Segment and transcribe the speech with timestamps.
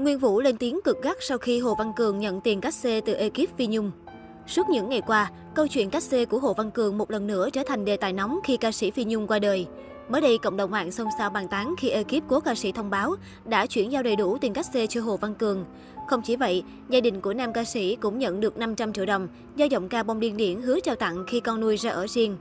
[0.00, 3.00] Nguyên Vũ lên tiếng cực gắt sau khi Hồ Văn Cường nhận tiền cắt xê
[3.00, 3.90] từ ekip Phi Nhung.
[4.46, 7.50] Suốt những ngày qua, câu chuyện cắt xê của Hồ Văn Cường một lần nữa
[7.50, 9.66] trở thành đề tài nóng khi ca sĩ Phi Nhung qua đời.
[10.08, 12.90] Mới đây, cộng đồng mạng xôn xao bàn tán khi ekip của ca sĩ thông
[12.90, 15.64] báo đã chuyển giao đầy đủ tiền cắt xê cho Hồ Văn Cường.
[16.08, 19.28] Không chỉ vậy, gia đình của nam ca sĩ cũng nhận được 500 triệu đồng
[19.56, 22.36] do giọng ca bông điên điển hứa trao tặng khi con nuôi ra ở riêng.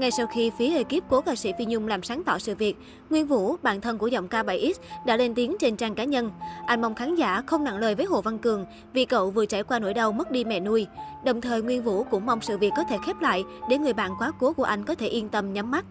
[0.00, 2.76] Ngay sau khi phía ekip của ca sĩ Phi Nhung làm sáng tỏ sự việc,
[3.10, 4.72] Nguyên Vũ, bạn thân của giọng ca 7X,
[5.06, 6.30] đã lên tiếng trên trang cá nhân.
[6.66, 9.62] Anh mong khán giả không nặng lời với Hồ Văn Cường vì cậu vừa trải
[9.62, 10.86] qua nỗi đau mất đi mẹ nuôi.
[11.24, 14.10] Đồng thời Nguyên Vũ cũng mong sự việc có thể khép lại để người bạn
[14.18, 15.84] quá cố của anh có thể yên tâm nhắm mắt.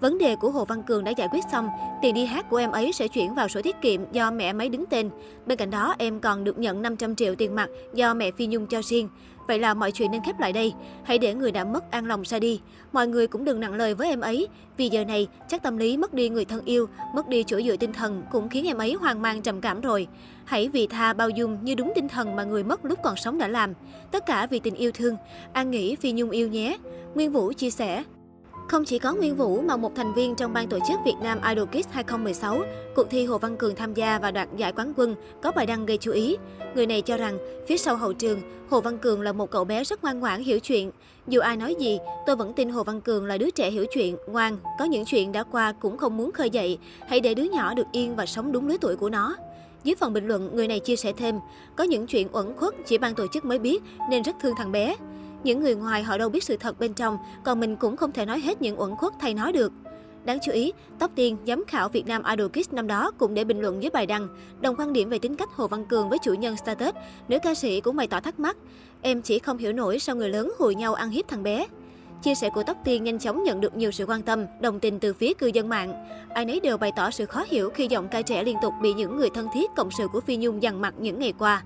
[0.00, 1.68] Vấn đề của Hồ Văn Cường đã giải quyết xong,
[2.02, 4.58] tiền đi hát của em ấy sẽ chuyển vào sổ tiết kiệm do mẹ em
[4.58, 5.10] ấy đứng tên.
[5.46, 8.66] Bên cạnh đó, em còn được nhận 500 triệu tiền mặt do mẹ Phi Nhung
[8.66, 9.08] cho riêng.
[9.48, 10.72] Vậy là mọi chuyện nên khép lại đây.
[11.04, 12.60] Hãy để người đã mất an lòng ra đi.
[12.92, 14.48] Mọi người cũng đừng nặng lời với em ấy.
[14.76, 17.76] Vì giờ này, chắc tâm lý mất đi người thân yêu, mất đi chỗ dựa
[17.76, 20.06] tinh thần cũng khiến em ấy hoang mang trầm cảm rồi.
[20.44, 23.38] Hãy vì tha bao dung như đúng tinh thần mà người mất lúc còn sống
[23.38, 23.72] đã làm.
[24.10, 25.16] Tất cả vì tình yêu thương.
[25.52, 26.78] An nghĩ Phi Nhung yêu nhé.
[27.14, 28.04] Nguyên Vũ chia sẻ.
[28.68, 31.38] Không chỉ có Nguyên Vũ mà một thành viên trong ban tổ chức Việt Nam
[31.48, 32.62] Idol Kids 2016,
[32.96, 35.86] cuộc thi Hồ Văn Cường tham gia và đoạt giải quán quân có bài đăng
[35.86, 36.36] gây chú ý.
[36.74, 39.84] Người này cho rằng, phía sau hậu trường, Hồ Văn Cường là một cậu bé
[39.84, 40.90] rất ngoan ngoãn hiểu chuyện.
[41.28, 44.16] Dù ai nói gì, tôi vẫn tin Hồ Văn Cường là đứa trẻ hiểu chuyện,
[44.26, 46.78] ngoan, có những chuyện đã qua cũng không muốn khơi dậy.
[47.08, 49.36] Hãy để đứa nhỏ được yên và sống đúng lứa tuổi của nó.
[49.84, 51.40] Dưới phần bình luận, người này chia sẻ thêm,
[51.76, 54.72] có những chuyện uẩn khuất chỉ ban tổ chức mới biết nên rất thương thằng
[54.72, 54.96] bé.
[55.44, 58.26] Những người ngoài họ đâu biết sự thật bên trong, còn mình cũng không thể
[58.26, 59.72] nói hết những uẩn khuất thay nói được.
[60.24, 63.44] Đáng chú ý, Tóc Tiên, giám khảo Việt Nam Idol Kids năm đó cũng để
[63.44, 64.28] bình luận dưới bài đăng,
[64.60, 66.94] đồng quan điểm về tính cách Hồ Văn Cường với chủ nhân status.
[67.28, 68.56] Nữ ca sĩ cũng bày tỏ thắc mắc,
[69.02, 71.66] em chỉ không hiểu nổi sao người lớn hùi nhau ăn hiếp thằng bé.
[72.22, 75.00] Chia sẻ của Tóc Tiên nhanh chóng nhận được nhiều sự quan tâm, đồng tình
[75.00, 76.06] từ phía cư dân mạng.
[76.34, 78.94] Ai nấy đều bày tỏ sự khó hiểu khi giọng ca trẻ liên tục bị
[78.94, 81.62] những người thân thiết cộng sự của Phi Nhung dằn mặt những ngày qua.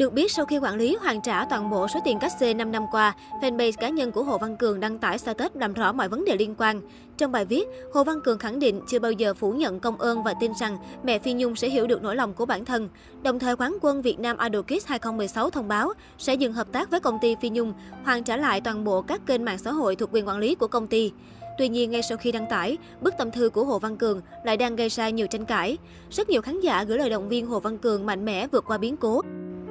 [0.00, 2.72] Được biết, sau khi quản lý hoàn trả toàn bộ số tiền cách xê 5
[2.72, 6.08] năm qua, fanpage cá nhân của Hồ Văn Cường đăng tải status làm rõ mọi
[6.08, 6.80] vấn đề liên quan.
[7.18, 10.22] Trong bài viết, Hồ Văn Cường khẳng định chưa bao giờ phủ nhận công ơn
[10.22, 12.88] và tin rằng mẹ Phi Nhung sẽ hiểu được nỗi lòng của bản thân.
[13.22, 16.90] Đồng thời, quán quân Việt Nam Idol Kids 2016 thông báo sẽ dừng hợp tác
[16.90, 17.72] với công ty Phi Nhung,
[18.04, 20.68] hoàn trả lại toàn bộ các kênh mạng xã hội thuộc quyền quản lý của
[20.68, 21.12] công ty.
[21.58, 24.56] Tuy nhiên, ngay sau khi đăng tải, bức tâm thư của Hồ Văn Cường lại
[24.56, 25.78] đang gây ra nhiều tranh cãi.
[26.10, 28.78] Rất nhiều khán giả gửi lời động viên Hồ Văn Cường mạnh mẽ vượt qua
[28.78, 29.22] biến cố.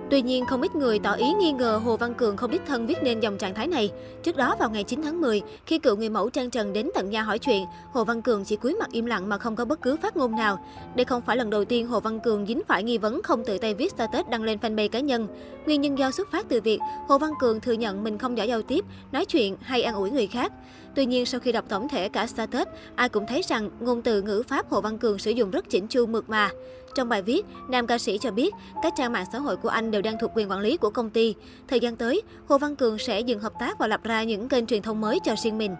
[0.09, 2.87] Tuy nhiên, không ít người tỏ ý nghi ngờ Hồ Văn Cường không đích thân
[2.87, 3.91] viết nên dòng trạng thái này.
[4.23, 7.09] Trước đó vào ngày 9 tháng 10, khi cựu người mẫu Trang Trần đến tận
[7.09, 9.81] nhà hỏi chuyện, Hồ Văn Cường chỉ cúi mặt im lặng mà không có bất
[9.81, 10.65] cứ phát ngôn nào.
[10.95, 13.57] Đây không phải lần đầu tiên Hồ Văn Cường dính phải nghi vấn không tự
[13.57, 15.27] tay viết status đăng lên fanpage cá nhân.
[15.65, 18.47] Nguyên nhân do xuất phát từ việc Hồ Văn Cường thừa nhận mình không giỏi
[18.47, 20.51] giao tiếp, nói chuyện hay an ủi người khác.
[20.95, 24.21] Tuy nhiên, sau khi đọc tổng thể cả status, ai cũng thấy rằng ngôn từ
[24.21, 26.49] ngữ pháp Hồ Văn Cường sử dụng rất chỉnh chu mượt mà.
[26.95, 29.91] Trong bài viết, nam ca sĩ cho biết các trang mạng xã hội của anh
[29.91, 31.35] đều đang thuộc quyền quản lý của công ty.
[31.67, 34.65] Thời gian tới, Hồ Văn Cường sẽ dừng hợp tác và lập ra những kênh
[34.65, 35.75] truyền thông mới cho riêng mình.